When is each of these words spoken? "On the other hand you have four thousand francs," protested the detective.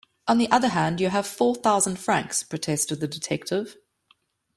"On 0.27 0.39
the 0.39 0.49
other 0.49 0.69
hand 0.69 0.99
you 0.99 1.09
have 1.09 1.27
four 1.27 1.53
thousand 1.53 1.99
francs," 1.99 2.41
protested 2.41 3.01
the 3.01 3.07
detective. 3.07 3.77